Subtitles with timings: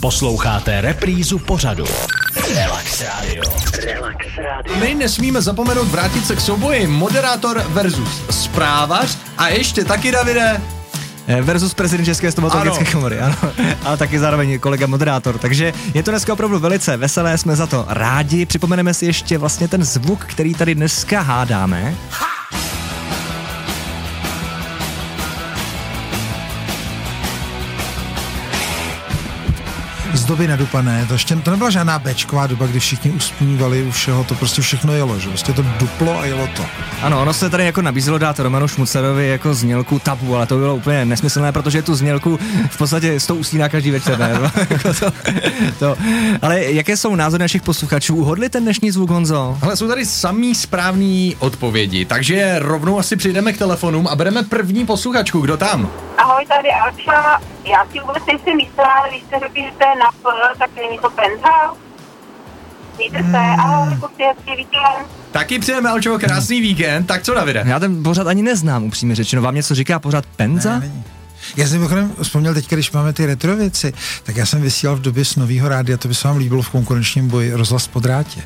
[0.00, 1.84] Posloucháte reprízu pořadu.
[2.54, 3.42] Relax Radio.
[3.84, 4.76] Relax Radio.
[4.80, 10.60] My nesmíme zapomenout vrátit se k souboji moderátor versus zprávař a ještě taky, Davide,
[11.28, 12.92] Eh, versus prezident České stomatologické ano.
[12.92, 13.36] komory, ano.
[13.84, 15.38] Ale taky zároveň kolega moderátor.
[15.38, 18.46] Takže je to dneska opravdu velice veselé, jsme za to rádi.
[18.46, 21.94] Připomeneme si ještě vlastně ten zvuk, který tady dneska hádáme.
[22.10, 22.35] Ha!
[30.26, 34.34] Doby nadupané, to ještě to nebyla žádná bečková doba, kdy všichni uspívali u všeho, to
[34.34, 36.66] prostě všechno jelo, že prostě to duplo a jelo to.
[37.02, 40.76] Ano, ono se tady jako nabízelo dát Romanu Šmucerovi jako znělku tabu, ale to bylo
[40.76, 42.38] úplně nesmyslné, protože tu znělku
[42.70, 44.30] v podstatě s tou usíná každý večer, ne?
[44.70, 45.12] Jako to,
[45.78, 45.96] to.
[46.42, 48.16] Ale jaké jsou názory našich posluchačů?
[48.16, 49.58] Uhodli ten dnešní zvuk, Honzo?
[49.62, 54.86] Ale jsou tady samý správný odpovědi, takže rovnou asi přijdeme k telefonům a bereme první
[54.86, 55.40] posluchačku.
[55.40, 55.90] Kdo tam?
[56.18, 57.40] Ahoj, tady Alča.
[57.64, 60.70] Já si vůbec nejsem jistá, ale když jste řekli, že to je na P, tak
[60.76, 61.80] není to penthouse.
[62.96, 63.94] Mějte se, ahoj,
[64.28, 65.06] hezký víkend.
[65.32, 67.62] Taky přejeme Alčo krásný víkend, tak co Davide?
[67.66, 69.42] Já ten pořád ani neznám, upřímně řečeno.
[69.42, 70.78] Vám něco říká pořád Penza?
[70.78, 70.92] Ne,
[71.56, 75.00] Já jsem mimochodem vzpomněl teď, když máme ty retro věci, tak já jsem vysílal v
[75.00, 78.42] době z nového rádia, to by se vám líbilo v konkurenčním boji, rozhlas po drátě.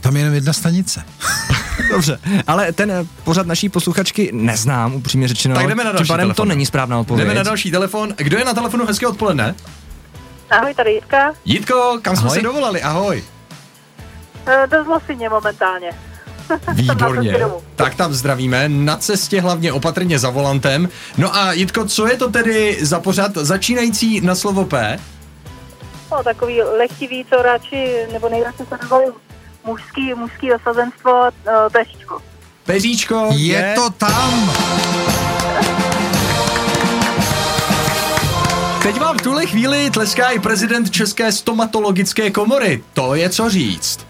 [0.00, 1.04] Tam je jenom jedna stanice.
[1.90, 5.54] Dobře, ale ten eh, pořad naší posluchačky neznám, upřímně řečeno.
[5.54, 6.34] Tak jdeme na další telefon.
[6.34, 7.26] to není správná odpověď.
[7.26, 8.14] Jdeme na další telefon.
[8.16, 8.86] Kdo je na telefonu?
[8.86, 9.54] Hezké odpoledne.
[10.50, 11.32] Ahoj, tady Jitka.
[11.44, 12.82] Jitko, kam jsme se dovolali?
[12.82, 13.24] Ahoj.
[14.46, 15.90] E, do Zlosině momentálně.
[16.74, 17.38] Výborně.
[17.76, 18.68] tak tam zdravíme.
[18.68, 20.88] Na cestě hlavně opatrně za volantem.
[21.18, 24.98] No a Jitko, co je to tedy za pořad začínající na slovo P?
[26.12, 29.12] No, takový lehtivý, co radši, nebo nejradši se nebavím
[29.66, 31.28] mužský, mužský osazenstvo uh,
[31.72, 32.22] Peříčko.
[32.64, 34.50] Peříčko je, je to tam!
[38.82, 42.82] Teď vám v tuhle chvíli tleská i prezident České stomatologické komory.
[42.92, 44.00] To je co říct.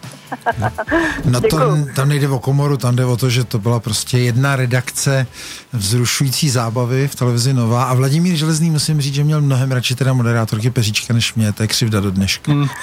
[1.25, 1.59] No to,
[1.97, 5.27] tam nejde o komoru, tam jde o to, že to byla prostě jedna redakce
[5.73, 10.12] vzrušující zábavy v televizi Nová a Vladimír Železný musím říct, že měl mnohem radši teda
[10.12, 12.53] moderátorky Peříčka než mě, to je křivda do dneška.
[12.53, 12.69] Hmm.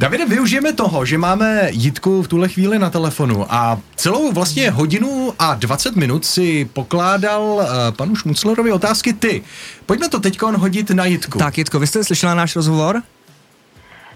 [0.00, 5.34] Davide, využijeme toho, že máme Jitku v tuhle chvíli na telefonu a celou vlastně hodinu
[5.38, 7.64] a 20 minut si pokládal uh,
[7.96, 9.42] panu Šmuclerovi otázky ty.
[9.86, 11.38] Pojďme to teď hodit na Jitku.
[11.38, 13.02] Tak Jitko, vy jste slyšela náš rozhovor?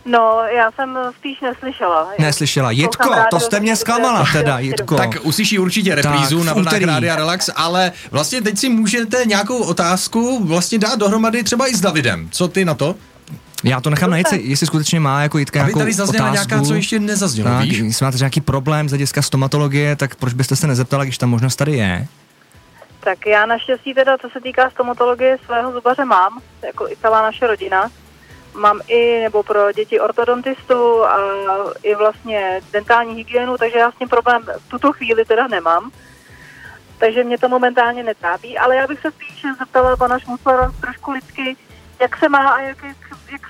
[0.04, 2.08] No, já jsem spíš neslyšela.
[2.18, 2.70] Neslyšela.
[2.70, 4.96] Jitko, to jste mě zklamala teda, Jitko.
[4.96, 9.62] Tak uslyší určitě reprízu tak, na vlnách Rádia Relax, ale vlastně teď si můžete nějakou
[9.62, 12.28] otázku vlastně dát dohromady třeba i s Davidem.
[12.30, 12.94] Co ty na to?
[13.64, 16.74] Já to nechám najít, jestli skutečně má jako Jitka Aby tady zazněla otázku, nějaká, co
[16.74, 17.78] ještě nezaznělo, tak, víš?
[17.78, 21.56] Jestli máte nějaký problém z hlediska stomatologie, tak proč byste se nezeptala, když ta možnost
[21.56, 22.06] tady je?
[23.00, 27.46] Tak já naštěstí teda, co se týká stomatologie, svého zubaře mám, jako i celá naše
[27.46, 27.90] rodina.
[28.54, 31.16] Mám i, nebo pro děti ortodontistu a
[31.82, 35.90] i vlastně dentální hygienu, takže já s tím problém v tuto chvíli teda nemám.
[36.98, 41.56] Takže mě to momentálně netrápí, ale já bych se spíš zeptala pana Šmuclera trošku lidsky,
[42.00, 42.96] jak se má a jak, jak,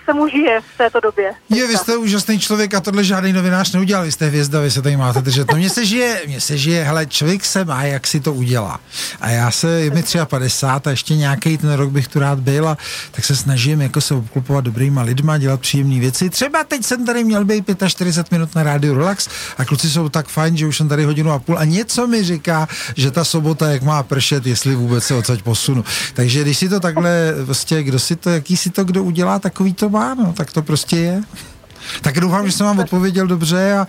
[0.04, 1.32] se mu žije v této době.
[1.50, 4.82] Je, vy jste úžasný člověk a tohle žádný novinář neudělal, vy jste hvězda, vy se
[4.82, 5.50] tady máte držet.
[5.50, 8.80] No mně se žije, mně se žije, hele, člověk se má, jak si to udělá.
[9.20, 12.68] A já se, je mi 53 a ještě nějaký ten rok bych tu rád byl
[12.68, 12.78] a
[13.10, 16.30] tak se snažím jako se obklopovat dobrýma lidma, dělat příjemné věci.
[16.30, 19.28] Třeba teď jsem tady měl být 45 minut na rádiu Relax
[19.58, 22.24] a kluci jsou tak fajn, že už jsem tady hodinu a půl a něco mi
[22.24, 25.84] říká, že ta sobota jak má pršet, jestli vůbec se odsaď posunu.
[26.14, 29.74] Takže když si to takhle, prostě, kdo si to, jaký si to kdo udělá, takový
[29.74, 31.22] to má, no, tak to prostě je.
[32.00, 33.86] Tak doufám, že jsem vám odpověděl dobře a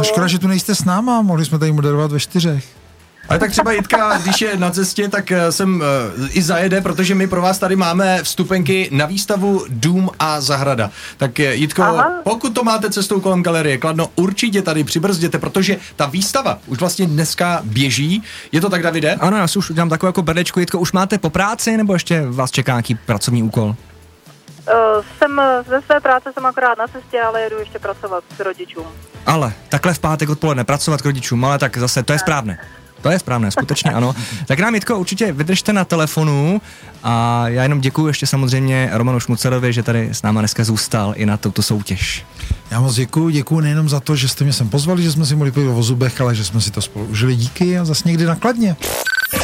[0.00, 2.83] e, škoda, že tu nejste s náma, mohli jsme tady moderovat ve čtyřech.
[3.28, 5.82] Ale tak třeba Jitka, když je na cestě, tak eh, jsem
[6.16, 10.90] uh, i zajede, protože my pro vás tady máme vstupenky na výstavu Dům a zahrada.
[11.16, 12.10] Tak Jitko, Aha.
[12.24, 17.06] pokud to máte cestou kolem galerie Kladno, určitě tady přibrzděte, protože ta výstava už vlastně
[17.06, 18.22] dneska běží.
[18.52, 19.14] Je to tak, Davide?
[19.14, 20.60] Ano, já si už udělám takové jako brdečku.
[20.60, 23.64] Jitko, už máte po práci nebo ještě vás čeká nějaký pracovní úkol?
[23.66, 28.86] Uh, jsem ze své práce jsem akorát na cestě, ale jedu ještě pracovat s rodičům.
[29.26, 32.58] Ale takhle v pátek odpoledne pracovat k rodičům, ale tak zase to je správné.
[33.04, 34.14] To je správné, skutečně ano.
[34.46, 36.60] Tak nám, Jitko, určitě vydržte na telefonu
[37.02, 41.26] a já jenom děkuji ještě samozřejmě Romanu Šmucerovi, že tady s náma dneska zůstal i
[41.26, 42.24] na touto soutěž.
[42.70, 45.36] Já moc děkuji, děkuji nejenom za to, že jste mě sem pozvali, že jsme si
[45.36, 47.36] mohli pojít o zubech, ale že jsme si to spolu užili.
[47.36, 48.76] Díky a zase někdy nakladně.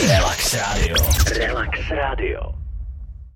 [0.09, 0.97] Relax Radio.
[1.39, 2.41] Relax Radio.